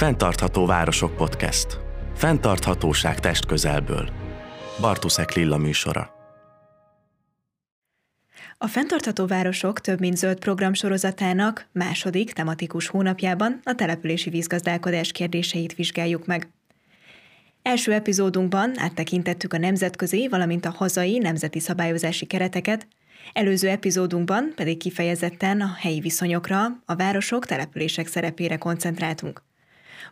[0.00, 1.78] Fentartható Városok Podcast.
[2.14, 4.10] Fentarthatóság testközelből.
[4.80, 6.10] Bartuszek Lilla műsora.
[8.58, 15.74] A Fentartható Városok több mint zöld program sorozatának második tematikus hónapjában a települési vízgazdálkodás kérdéseit
[15.74, 16.48] vizsgáljuk meg.
[17.62, 22.86] Első epizódunkban áttekintettük a nemzetközi, valamint a hazai nemzeti szabályozási kereteket,
[23.32, 29.48] előző epizódunkban pedig kifejezetten a helyi viszonyokra, a városok, települések szerepére koncentráltunk.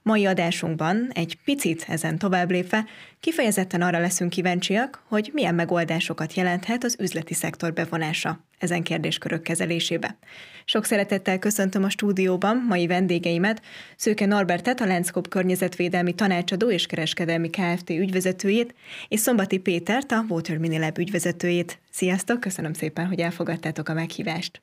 [0.02, 2.86] Mai adásunkban egy picit ezen tovább lépve
[3.20, 10.16] kifejezetten arra leszünk kíváncsiak, hogy milyen megoldásokat jelenthet az üzleti szektor bevonása ezen kérdéskörök kezelésébe.
[10.64, 13.62] Sok szeretettel köszöntöm a stúdióban mai vendégeimet,
[13.96, 17.90] Szőke Norbertet, a Landscope környezetvédelmi tanácsadó és kereskedelmi Kft.
[17.90, 18.74] ügyvezetőjét,
[19.08, 21.78] és Szombati Pétert, a Water Minilab ügyvezetőjét.
[21.90, 24.62] Sziasztok, köszönöm szépen, hogy elfogadtátok a meghívást.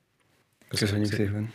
[0.68, 1.52] Köszönjük szépen.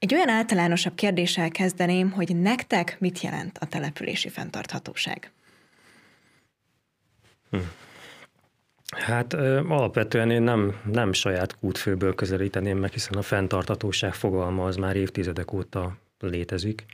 [0.00, 5.30] Egy olyan általánosabb kérdéssel kezdeném, hogy nektek mit jelent a települési fenntarthatóság?
[7.50, 7.58] Hm.
[8.90, 14.76] Hát ö, alapvetően én nem, nem saját kútfőből közelíteném meg, hiszen a fenntarthatóság fogalma az
[14.76, 16.84] már évtizedek óta létezik.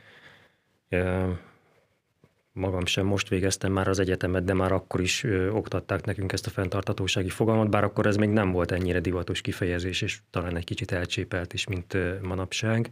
[2.57, 6.47] Magam sem most végeztem már az egyetemet, de már akkor is ö, oktatták nekünk ezt
[6.47, 10.65] a fenntartatósági fogalmat, bár akkor ez még nem volt ennyire divatos kifejezés, és talán egy
[10.65, 12.91] kicsit elcsépelt is, mint ö, manapság.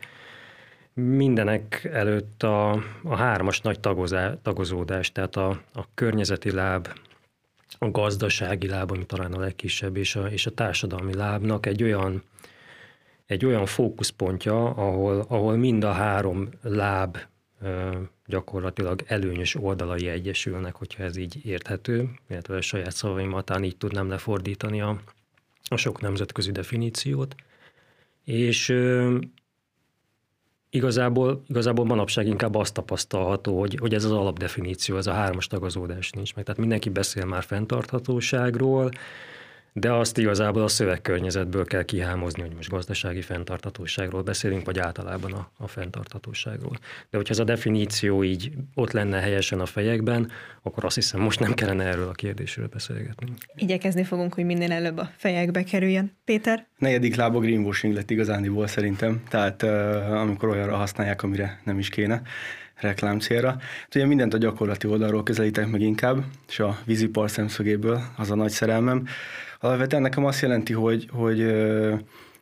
[0.95, 2.71] Mindenek előtt a,
[3.03, 6.89] a hármas nagy tagozá, tagozódás, tehát a, a környezeti láb,
[7.79, 12.23] a gazdasági láb, ami talán a legkisebb, és a, és a társadalmi lábnak egy olyan,
[13.27, 17.19] egy olyan fókuszpontja, ahol, ahol mind a három láb
[18.27, 24.81] gyakorlatilag előnyös oldalai egyesülnek, hogyha ez így érthető, illetve a saját szavaimatán így tudnám lefordítani
[24.81, 25.01] a,
[25.69, 27.35] a sok nemzetközi definíciót.
[28.25, 29.19] És ö,
[30.71, 36.11] igazából, igazából manapság inkább azt tapasztalható, hogy, hogy ez az alapdefiníció, ez a hármas tagazódás
[36.11, 36.45] nincs meg.
[36.45, 38.91] Tehát mindenki beszél már fenntarthatóságról,
[39.77, 45.51] de azt igazából a szövegkörnyezetből kell kihámozni, hogy most gazdasági fenntarthatóságról beszélünk, vagy általában a,
[45.57, 46.79] a fenntarthatóságról.
[47.11, 50.31] De hogyha ez a definíció így ott lenne helyesen a fejekben,
[50.63, 53.33] akkor azt hiszem most nem kellene erről a kérdésről beszélgetni.
[53.55, 56.17] Igyekezni fogunk, hogy minél előbb a fejekbe kerüljön.
[56.25, 56.67] Péter?
[56.79, 59.63] Negyedik lába greenwashing lett igazániból szerintem, tehát
[60.11, 62.23] amikor olyanra használják, amire nem is kéne
[62.75, 63.49] reklám célra.
[63.49, 68.35] Hát ugye mindent a gyakorlati oldalról közelítek meg inkább, és a vízipar szemszögéből az a
[68.35, 69.07] nagy szerelmem.
[69.65, 71.43] Alapvetően nekem azt jelenti, hogy, hogy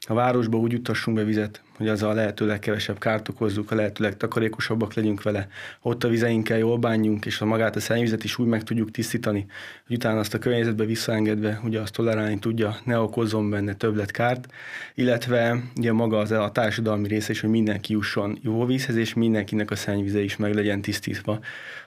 [0.07, 4.05] a városba úgy juttassunk be vizet, hogy az a lehető legkevesebb kárt okozzuk, a lehető
[4.05, 5.49] legtakarékosabbak legyünk vele.
[5.83, 9.47] Ott a vizeinkkel jól bánjunk, és a magát a szennyvizet is úgy meg tudjuk tisztítani,
[9.87, 14.49] hogy utána azt a környezetbe visszaengedve, ugye azt tolerálni tudja, ne okozzon benne többlet kárt,
[14.95, 19.71] illetve ugye maga az a társadalmi része is, hogy mindenki jusson jó vízhez, és mindenkinek
[19.71, 21.41] a szennyvize is meg legyen tisztítva,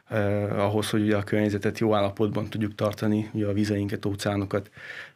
[0.09, 4.69] eh, ahhoz, hogy ugye a környezetet jó állapotban tudjuk tartani, ugye a vizeinket, óceánokat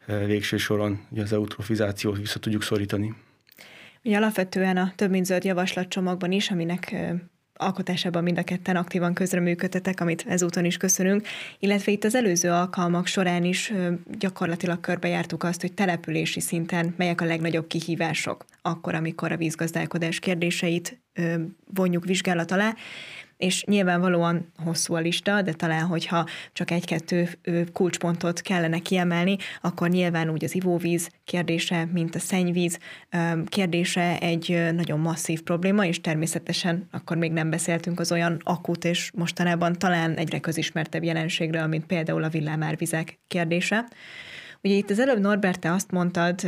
[0.05, 3.13] eh, végső soron ugye az eutrofizációt vissza tudjuk szorítani.
[4.03, 6.95] Ugye alapvetően a több mint zöld javaslatcsomagban is, aminek
[7.59, 11.27] alkotásában mind a ketten aktívan közreműködtetek, amit ezúton is köszönünk,
[11.59, 13.73] illetve itt az előző alkalmak során is
[14.19, 20.99] gyakorlatilag körbejártuk azt, hogy települési szinten melyek a legnagyobb kihívások, akkor, amikor a vízgazdálkodás kérdéseit
[21.73, 22.75] vonjuk vizsgálat alá,
[23.39, 27.29] és nyilvánvalóan hosszú a lista, de talán, hogyha csak egy-kettő
[27.73, 32.79] kulcspontot kellene kiemelni, akkor nyilván úgy az ivóvíz kérdése, mint a szennyvíz
[33.45, 39.11] kérdése egy nagyon masszív probléma, és természetesen akkor még nem beszéltünk az olyan akut és
[39.13, 43.87] mostanában talán egyre közismertebb jelenségről, mint például a villámárvizek kérdése.
[44.63, 46.43] Ugye itt az előbb Norbert, te azt mondtad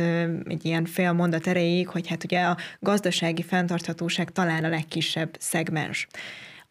[0.48, 6.06] egy ilyen fél mondat erejéig, hogy hát ugye a gazdasági fenntarthatóság talán a legkisebb szegmens.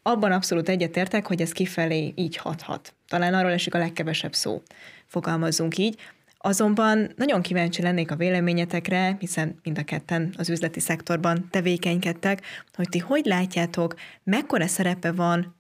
[0.03, 2.93] Abban abszolút egyetértek, hogy ez kifelé így hathat.
[3.07, 4.61] Talán arról esik a legkevesebb szó.
[5.05, 5.97] Fogalmazzunk így.
[6.37, 12.41] Azonban nagyon kíváncsi lennék a véleményetekre, hiszen mind a ketten az üzleti szektorban tevékenykedtek,
[12.73, 15.55] hogy ti hogy látjátok, mekkora szerepe van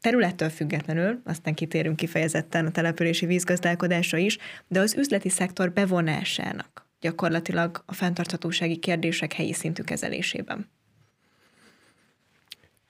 [0.00, 4.38] területtől függetlenül, aztán kitérünk kifejezetten a települési vízgazdálkodásra is,
[4.68, 10.70] de az üzleti szektor bevonásának gyakorlatilag a fenntarthatósági kérdések helyi szintű kezelésében.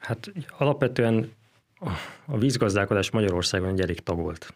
[0.08, 1.32] Hát alapvetően
[2.24, 4.54] a vízgazdálkodás Magyarországon egy elég tagolt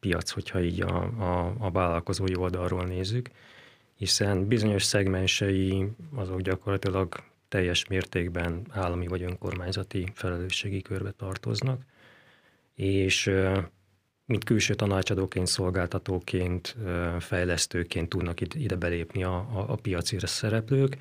[0.00, 3.30] piac, hogyha így a, a, a vállalkozói oldalról nézzük,
[3.94, 7.14] hiszen bizonyos szegmensei azok gyakorlatilag
[7.48, 11.82] teljes mértékben állami vagy önkormányzati felelősségi körbe tartoznak,
[12.74, 13.30] és
[14.24, 16.76] mint külső tanácsadóként, szolgáltatóként,
[17.18, 20.96] fejlesztőként tudnak ide belépni a, a, a piaci szereplők,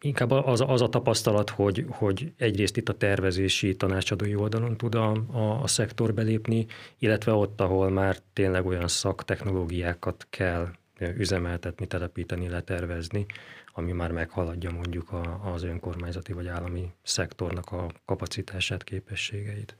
[0.00, 5.12] inkább az, az a tapasztalat, hogy, hogy egyrészt itt a tervezési tanácsadói oldalon tud a,
[5.32, 6.66] a, a szektor belépni,
[6.98, 10.68] illetve ott, ahol már tényleg olyan szaktechnológiákat kell
[11.16, 13.26] üzemeltetni, telepíteni, letervezni,
[13.72, 19.76] ami már meghaladja mondjuk a, az önkormányzati vagy állami szektornak a kapacitását, képességeit.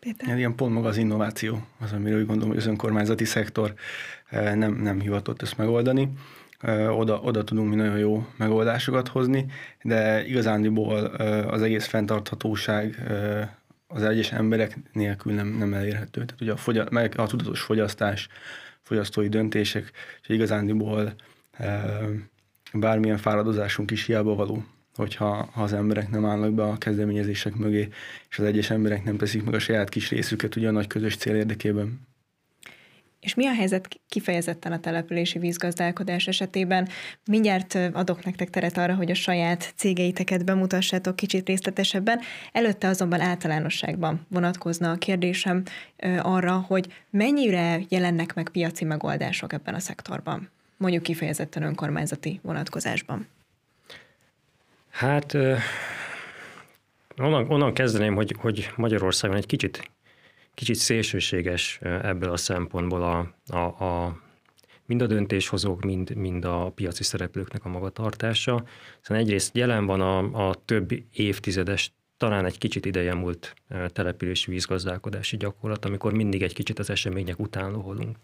[0.00, 0.36] Péter?
[0.36, 3.74] Ilyen pont maga az innováció, az, amiről úgy gondolom, hogy az önkormányzati szektor
[4.30, 6.12] nem, nem hivatott ezt megoldani
[6.88, 9.46] oda, oda tudunk mi nagyon jó megoldásokat hozni,
[9.82, 11.04] de igazándiból
[11.44, 13.02] az egész fenntarthatóság
[13.86, 16.24] az egyes emberek nélkül nem, nem elérhető.
[16.24, 18.28] Tehát ugye a, fogy- meg a tudatos fogyasztás,
[18.82, 19.90] fogyasztói döntések,
[20.22, 21.14] és igazándiból
[22.72, 24.64] bármilyen fáradozásunk is hiába való,
[24.94, 27.88] hogyha ha az emberek nem állnak be a kezdeményezések mögé,
[28.30, 31.16] és az egyes emberek nem teszik meg a saját kis részüket ugye a nagy közös
[31.16, 32.00] cél érdekében.
[33.20, 36.88] És mi a helyzet kifejezetten a települési vízgazdálkodás esetében?
[37.24, 42.20] Mindjárt adok nektek teret arra, hogy a saját cégeiteket bemutassátok kicsit részletesebben.
[42.52, 45.62] Előtte azonban általánosságban vonatkozna a kérdésem
[46.22, 53.26] arra, hogy mennyire jelennek meg piaci megoldások ebben a szektorban, mondjuk kifejezetten önkormányzati vonatkozásban.
[54.90, 55.34] Hát
[57.16, 59.90] onnan, onnan kezdeném, hogy, hogy Magyarországon egy kicsit
[60.58, 64.18] kicsit szélsőséges ebből a szempontból a, a, a
[64.86, 68.64] mind a döntéshozók, mind, mind a piaci szereplőknek a magatartása.
[69.00, 73.54] Szóval egyrészt jelen van a, a több évtizedes, talán egy kicsit ideje múlt
[73.86, 78.16] települési vízgazdálkodási gyakorlat, amikor mindig egy kicsit az események után loholunk.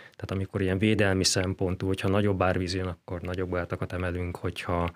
[0.00, 4.90] Tehát amikor ilyen védelmi szempontú, hogyha nagyobb árvíz jön, akkor nagyobb átakat emelünk, hogyha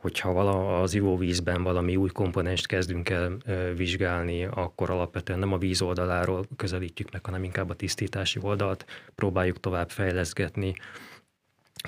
[0.00, 3.36] hogyha vala, az ivóvízben valami új komponenst kezdünk el
[3.76, 9.60] vizsgálni, akkor alapvetően nem a víz oldaláról közelítjük meg, hanem inkább a tisztítási oldalt próbáljuk
[9.60, 10.74] tovább fejleszgetni.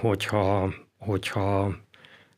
[0.01, 1.77] Hogyha, hogyha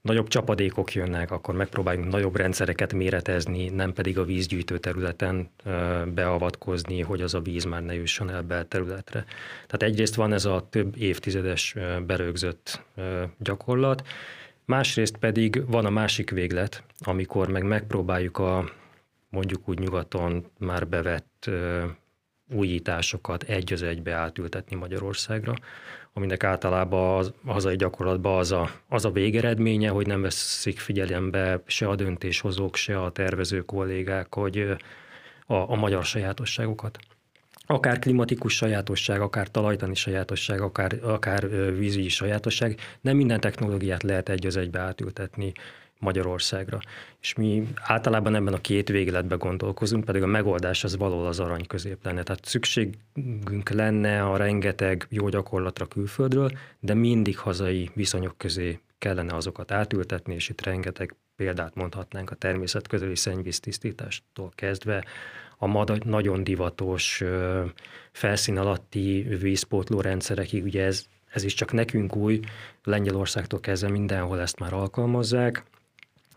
[0.01, 5.51] nagyobb csapadékok jönnek, akkor megpróbáljunk nagyobb rendszereket méretezni, nem pedig a vízgyűjtő területen
[6.15, 9.25] beavatkozni, hogy az a víz már ne jusson el belterületre.
[9.67, 11.75] Tehát egyrészt van ez a több évtizedes
[12.07, 12.83] berögzött
[13.39, 14.03] gyakorlat,
[14.65, 18.71] Másrészt pedig van a másik véglet, amikor meg megpróbáljuk a
[19.29, 21.51] mondjuk úgy nyugaton már bevett
[22.53, 25.55] újításokat egy az egybe átültetni Magyarországra,
[26.13, 31.63] aminek általában az, a hazai gyakorlatban az a, az a végeredménye, hogy nem veszik figyelembe
[31.67, 34.59] se a döntéshozók, se a tervező kollégák, hogy
[35.47, 36.99] a, a magyar sajátosságokat
[37.67, 44.47] akár klimatikus sajátosság, akár talajtani sajátosság, akár, akár vízügyi sajátosság, nem minden technológiát lehet egy
[44.47, 45.53] az egybe átültetni
[45.99, 46.79] Magyarországra.
[47.21, 51.67] És mi általában ebben a két végletben gondolkozunk, pedig a megoldás az való az arany
[51.67, 52.23] közép lenne.
[52.23, 56.51] Tehát szükségünk lenne a rengeteg jó gyakorlatra külföldről,
[56.81, 62.89] de mindig hazai viszonyok közé kellene azokat átültetni, és itt rengeteg példát mondhatnánk a természet
[62.89, 65.05] közeli szennyvíztisztítástól kezdve
[65.65, 67.23] a nagyon divatos
[68.13, 72.41] felszín alatti vízpótló rendszerekig, ugye ez, ez is csak nekünk új,
[72.85, 75.65] Lengyelországtól kezdve mindenhol ezt már alkalmazzák,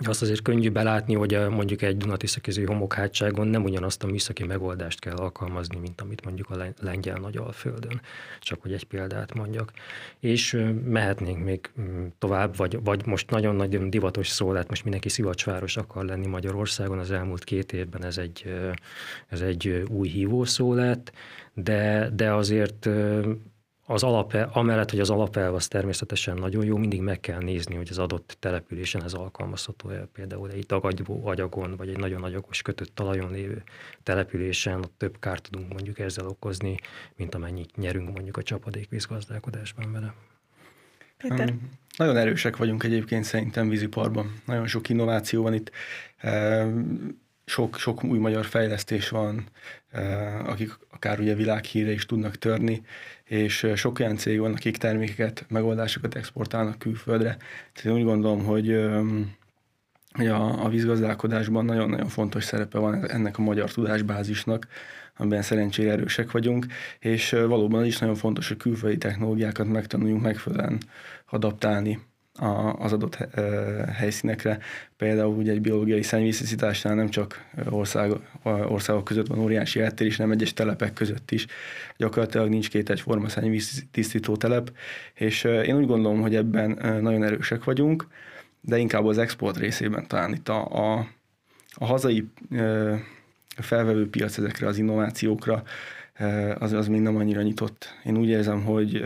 [0.05, 4.99] azt azért könnyű belátni, hogy a, mondjuk egy Dunatiszakéző homokhátságon nem ugyanazt a műszaki megoldást
[4.99, 8.01] kell alkalmazni, mint amit mondjuk a lengyel nagy alföldön,
[8.39, 9.71] csak hogy egy példát mondjak.
[10.19, 15.77] És mehetnénk még mm, tovább, vagy, vagy most nagyon-nagyon divatos szó lett, most mindenki szivacsváros
[15.77, 18.53] akar lenni Magyarországon, az elmúlt két évben ez egy,
[19.27, 21.11] ez egy új hívó szó lett,
[21.53, 22.89] de, de azért
[23.89, 27.87] az alapel, amellett, hogy az alapelv az természetesen nagyon jó, mindig meg kell nézni, hogy
[27.89, 30.07] az adott településen ez alkalmazható-e.
[30.13, 33.63] Például egy dagadó agyagon, vagy egy nagyon agyagos kötött talajon lévő
[34.03, 36.77] településen ott több kárt tudunk mondjuk ezzel okozni,
[37.15, 40.13] mint amennyit nyerünk mondjuk a csapadékvízgazdálkodásban vele.
[41.17, 41.53] Péter?
[41.97, 44.41] Nagyon erősek vagyunk egyébként szerintem víziparban.
[44.45, 45.71] Nagyon sok innováció van itt
[47.49, 49.43] sok, sok új magyar fejlesztés van,
[50.45, 52.81] akik akár ugye világhíre is tudnak törni,
[53.23, 57.37] és sok olyan cég van, akik termékeket, megoldásokat exportálnak külföldre.
[57.73, 58.87] Tehát én úgy gondolom, hogy
[60.11, 64.67] hogy a, a vízgazdálkodásban nagyon-nagyon fontos szerepe van ennek a magyar tudásbázisnak,
[65.17, 66.65] amiben szerencsére erősek vagyunk,
[66.99, 70.77] és valóban is nagyon fontos, hogy külföldi technológiákat megtanuljunk megfelelően
[71.25, 71.99] adaptálni
[72.77, 73.27] az adott
[73.93, 74.59] helyszínekre.
[74.97, 78.11] Például ugye egy biológiai szennyvíztisztításnál nem csak ország,
[78.43, 81.45] országok között van óriási eltérés, hanem egyes telepek között is.
[81.97, 84.71] Gyakorlatilag nincs két egyforma szennyvíztisztító telep,
[85.13, 88.07] és én úgy gondolom, hogy ebben nagyon erősek vagyunk,
[88.61, 91.07] de inkább az export részében talán itt a, a,
[91.73, 92.27] a hazai
[93.57, 95.63] felvevő piac ezekre az innovációkra
[96.57, 97.93] az, az még nem annyira nyitott.
[98.03, 99.01] Én úgy érzem, hogy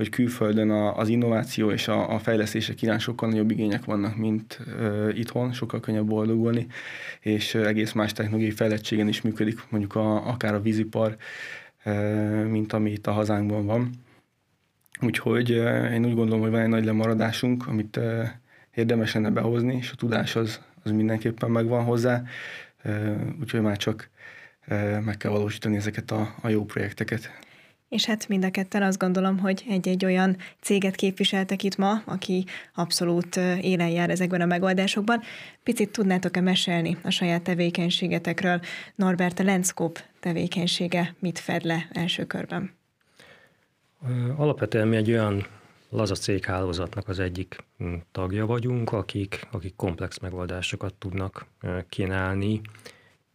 [0.00, 4.60] hogy külföldön a, az innováció és a, a fejlesztések iránt sokkal nagyobb igények vannak, mint
[4.66, 6.66] uh, itthon, sokkal könnyebb boldogulni,
[7.20, 11.16] és uh, egész más technológiai fejlettségen is működik, mondjuk a, akár a vízipar,
[11.84, 13.90] uh, mint ami itt a hazánkban van.
[15.00, 18.28] Úgyhogy uh, én úgy gondolom, hogy van egy nagy lemaradásunk, amit uh,
[18.74, 22.22] érdemes lenne behozni, és a tudás az, az mindenképpen megvan hozzá,
[22.84, 24.10] uh, úgyhogy már csak
[25.04, 27.30] meg kell valósítani ezeket a, a jó projekteket.
[27.90, 32.44] És hát mind a ketten azt gondolom, hogy egy-egy olyan céget képviseltek itt ma, aki
[32.74, 35.22] abszolút élen jár ezekben a megoldásokban.
[35.62, 38.60] Picit tudnátok-e mesélni a saját tevékenységetekről?
[38.94, 42.74] Norbert, a Lenszkóp tevékenysége mit fed le első körben?
[44.36, 45.46] Alapvetően mi egy olyan
[45.88, 51.46] laza céghálózatnak az egyik hm, tagja vagyunk, akik, akik komplex megoldásokat tudnak
[51.88, 52.60] kínálni,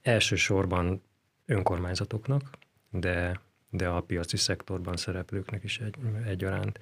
[0.02, 1.02] elsősorban
[1.46, 2.50] önkormányzatoknak,
[2.90, 3.44] de
[3.78, 5.96] de a piaci szektorban szereplőknek is egy,
[6.28, 6.80] egyaránt.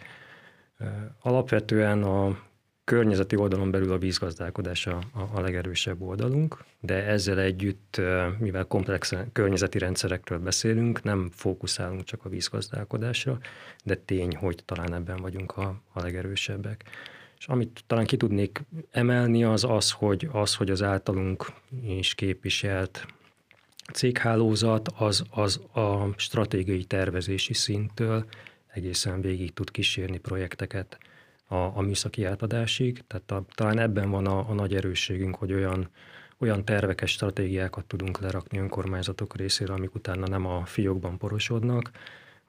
[1.22, 2.38] Alapvetően a
[2.84, 5.00] környezeti oldalon belül a vízgazdálkodás a,
[5.34, 8.02] a legerősebb oldalunk, de ezzel együtt,
[8.38, 13.38] mivel komplex környezeti rendszerekről beszélünk, nem fókuszálunk csak a vízgazdálkodásra,
[13.84, 16.84] de tény, hogy talán ebben vagyunk a, a legerősebbek.
[17.38, 21.46] És amit talán ki tudnék emelni, az az, hogy, az, hogy az általunk
[21.84, 23.06] is képviselt
[23.94, 28.26] céghálózat az, az a stratégiai tervezési szinttől
[28.68, 30.98] egészen végig tud kísérni projekteket
[31.48, 33.04] a, a műszaki átadásig.
[33.08, 35.90] Tehát a, talán ebben van a, a nagy erősségünk, hogy olyan,
[36.38, 41.92] olyan terveket, stratégiákat tudunk lerakni önkormányzatok részére, amik utána nem a fiókban porosodnak,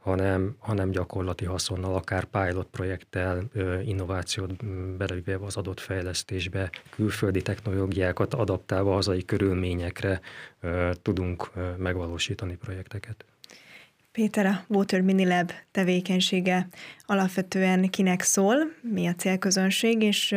[0.05, 3.45] hanem, hanem gyakorlati haszonnal, akár pilot projekttel,
[3.85, 4.65] innovációt
[4.97, 10.21] belevéve az adott fejlesztésbe, külföldi technológiákat adaptálva hazai körülményekre
[11.03, 13.25] tudunk megvalósítani projekteket.
[14.13, 16.69] Péter, a Water Mini Lab tevékenysége
[17.07, 20.35] alapvetően kinek szól, mi a célközönség, és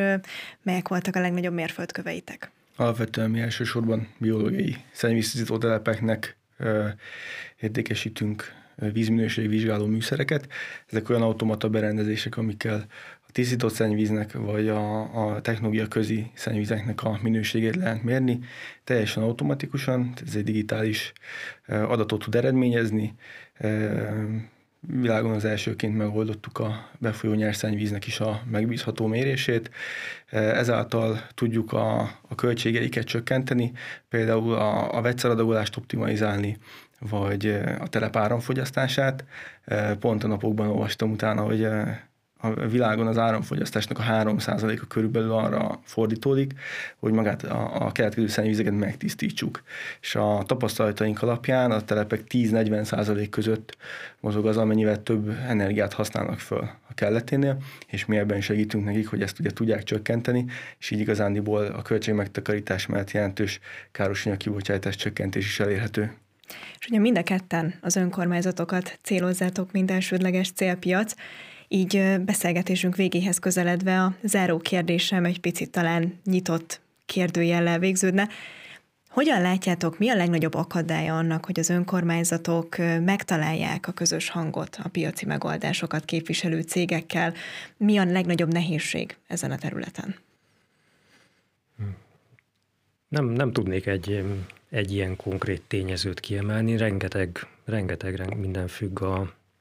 [0.62, 2.52] melyek voltak a legnagyobb mérföldköveitek?
[2.76, 6.38] Alapvetően mi elsősorban biológiai szennyvíztisztító telepeknek
[7.60, 10.48] értékesítünk vízminőségi vizsgáló műszereket.
[10.88, 12.86] Ezek olyan automata berendezések, amikkel
[13.28, 18.40] a tisztított szennyvíznek vagy a, a technológia közi szennyvízeknek a minőségét lehet mérni.
[18.84, 21.14] Teljesen automatikusan, ez egy digitális
[21.68, 23.14] adatot tud eredményezni,
[24.88, 29.72] világon az elsőként megoldottuk a befolyó nyerszennyvíznek is a megbízható mérését.
[30.32, 33.72] Ezáltal tudjuk a, a költségeiket csökkenteni,
[34.10, 36.58] például a, a vegyszeradagolást optimalizálni,
[37.00, 39.26] vagy a telep áramfogyasztását.
[40.00, 41.68] Pont a napokban olvastam utána, hogy
[42.38, 46.54] a világon az áramfogyasztásnak a 3%-a körülbelül arra fordítódik,
[46.98, 49.64] hogy magát a, a keletkező szennyvizeket megtisztítsuk.
[50.02, 53.78] És a tapasztalataink alapján a telepek 10-40% között
[54.20, 59.22] mozog az, amennyivel több energiát használnak föl a kelleténél, és mi ebben segítünk nekik, hogy
[59.22, 60.46] ezt ugye tudják csökkenteni,
[60.80, 63.60] és így igazándiból a költségmegtakarítás mellett jelentős
[63.92, 66.12] károsanyag kibocsátás csökkentés is elérhető.
[66.80, 71.14] És ugye mind a ketten az önkormányzatokat célozzátok, mint elsődleges célpiac,
[71.68, 78.28] így beszélgetésünk végéhez közeledve a záró kérdésem egy picit talán nyitott kérdőjellel végződne.
[79.10, 84.90] Hogyan látjátok, mi a legnagyobb akadálya annak, hogy az önkormányzatok megtalálják a közös hangot a
[84.90, 87.34] piaci megoldásokat képviselő cégekkel?
[87.78, 90.16] Mi a legnagyobb nehézség ezen a területen?
[93.08, 94.24] Nem, nem tudnék egy,
[94.70, 96.78] egy ilyen konkrét tényezőt kiemelni.
[96.78, 99.20] Rengeteg, rengeteg minden függ a,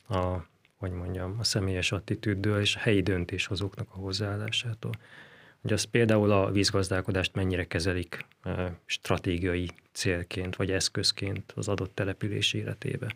[0.08, 0.46] a
[0.76, 4.92] hogy mondjam, a személyes attitűddől és a helyi döntéshozóknak a hozzáállásától.
[5.62, 8.24] Hogy az például a vízgazdálkodást mennyire kezelik
[8.84, 13.14] stratégiai célként vagy eszközként az adott település életébe.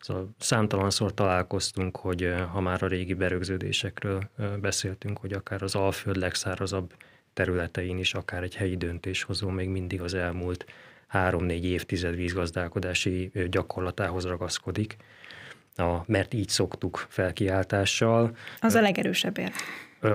[0.00, 6.94] Szóval számtalanszor találkoztunk, hogy ha már a régi berögződésekről beszéltünk, hogy akár az Alföld legszárazabb
[7.32, 10.66] területein is, akár egy helyi döntéshozó még mindig az elmúlt
[11.06, 14.96] három-négy évtized vízgazdálkodási gyakorlatához ragaszkodik,
[15.78, 18.36] a, mert így szoktuk felkiáltással.
[18.60, 19.52] Az a legerősebb ér.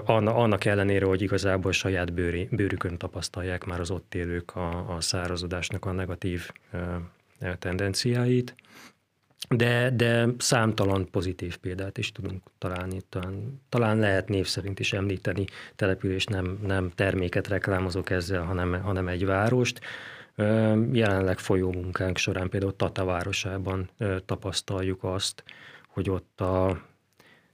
[0.05, 5.85] Annak ellenére, hogy igazából saját bőri, bőrükön tapasztalják már az ott élők a, a szárazodásnak
[5.85, 6.49] a negatív
[7.59, 8.55] tendenciáit,
[9.49, 13.01] de, de számtalan pozitív példát is tudunk találni.
[13.09, 19.07] Talán, talán lehet név szerint is említeni település, nem, nem terméket reklámozok ezzel, hanem, hanem
[19.07, 19.79] egy várost.
[20.91, 23.89] Jelenleg folyó munkánk során például Tata városában
[24.25, 25.43] tapasztaljuk azt,
[25.87, 26.81] hogy ott a,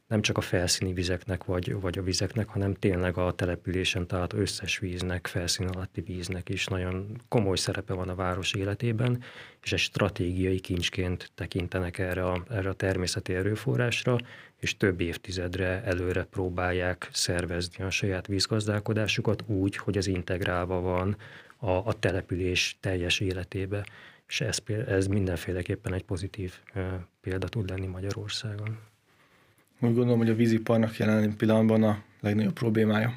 [0.07, 4.77] nem csak a felszíni vizeknek vagy, vagy a vizeknek, hanem tényleg a településen talált összes
[4.79, 9.23] víznek, felszín alatti víznek is nagyon komoly szerepe van a város életében,
[9.61, 14.17] és egy stratégiai kincsként tekintenek erre a, erre a természeti erőforrásra,
[14.59, 21.17] és több évtizedre előre próbálják szervezni a saját vízgazdálkodásukat úgy, hogy az integrálva van
[21.57, 23.85] a, a település teljes életébe.
[24.27, 26.53] És ez, ez mindenféleképpen egy pozitív
[27.21, 28.77] példa tud lenni Magyarországon.
[29.79, 33.13] Úgy gondolom, hogy a víziparnak jelen pillanatban a legnagyobb problémája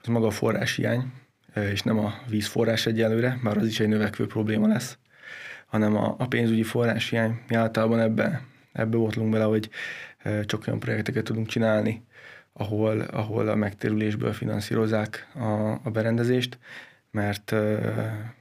[0.00, 1.12] az maga a forráshiány,
[1.54, 4.98] és nem a vízforrás egyelőre, bár az is egy növekvő probléma lesz,
[5.66, 7.40] hanem a, a pénzügyi forráshiány.
[7.48, 9.70] Mi általában ebbe, ebbe botlunk bele, hogy
[10.44, 12.04] csak olyan projekteket tudunk csinálni,
[12.52, 16.58] ahol, ahol a megtérülésből finanszírozzák a, a berendezést,
[17.16, 17.50] mert,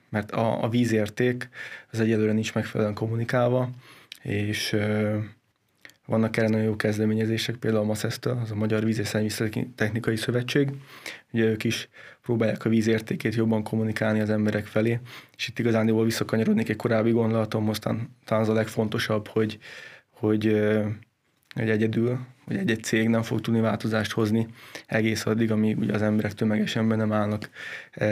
[0.09, 1.49] mert a, a vízérték
[1.91, 3.69] az egyelőre nincs megfelelően kommunikálva,
[4.21, 4.75] és
[6.05, 9.43] vannak erre nagyon jó kezdeményezések, például a MASZESZ-től, az a Magyar Víz és
[9.75, 10.69] Technikai Szövetség.
[11.31, 11.89] Ugye ők is
[12.21, 14.99] próbálják a vízértékét jobban kommunikálni az emberek felé,
[15.37, 19.59] és itt igazán visszakanyarodnék egy korábbi gondolatomhoz, talán az a legfontosabb, hogy,
[20.09, 20.61] hogy
[21.55, 24.47] hogy egyedül, hogy egy-egy cég nem fog tudni változást hozni
[24.85, 27.49] egész addig, amíg ugye az emberek tömegesen nem állnak
[27.91, 28.07] e,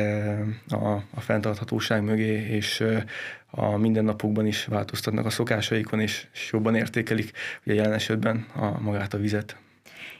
[0.67, 3.05] a, a fenntarthatóság mögé, és e,
[3.49, 7.31] a mindennapokban is változtatnak a szokásaikon, és, és jobban értékelik
[7.65, 9.55] ugye jelen esetben a, magát a vizet.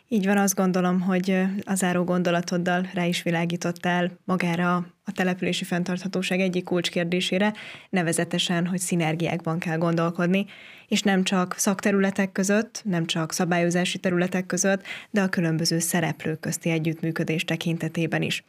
[0.08, 6.40] Így van, azt gondolom, hogy az záró gondolatoddal rá is világítottál magára a települési fenntarthatóság
[6.40, 7.54] egyik kulcskérdésére,
[7.90, 10.46] nevezetesen, hogy szinergiákban kell gondolkodni,
[10.88, 16.70] és nem csak szakterületek között, nem csak szabályozási területek között, de a különböző szereplők közti
[16.70, 18.44] együttműködés tekintetében is.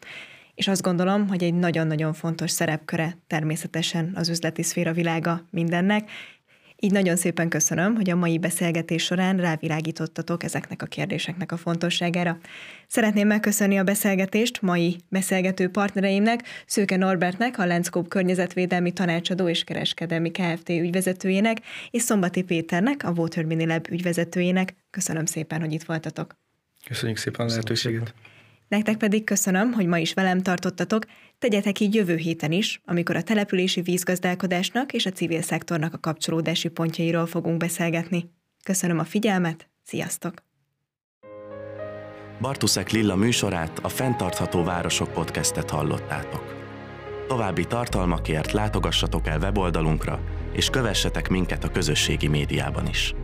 [0.54, 6.10] És azt gondolom, hogy egy nagyon-nagyon fontos szerepköre természetesen az üzleti szféra világa mindennek,
[6.84, 12.38] így nagyon szépen köszönöm, hogy a mai beszélgetés során rávilágítottatok ezeknek a kérdéseknek a fontosságára.
[12.86, 20.30] Szeretném megköszönni a beszélgetést mai beszélgető partnereimnek, Szőke Norbertnek, a Lenszkóp környezetvédelmi tanácsadó és kereskedelmi
[20.30, 20.68] Kft.
[20.68, 21.60] ügyvezetőjének,
[21.90, 24.74] és Szombati Péternek, a Water Lab ügyvezetőjének.
[24.90, 26.36] Köszönöm szépen, hogy itt voltatok.
[26.86, 28.14] Köszönjük szépen a lehetőséget.
[28.68, 31.04] Nektek pedig köszönöm, hogy ma is velem tartottatok,
[31.38, 36.68] tegyetek így jövő héten is, amikor a települési vízgazdálkodásnak és a civil szektornak a kapcsolódási
[36.68, 38.30] pontjairól fogunk beszélgetni.
[38.62, 40.42] Köszönöm a figyelmet, sziasztok!
[42.40, 46.54] Bartuszek Lilla műsorát, a Fentartható Városok podcastet hallottátok.
[47.28, 50.20] További tartalmakért látogassatok el weboldalunkra,
[50.52, 53.14] és kövessetek minket a közösségi médiában is.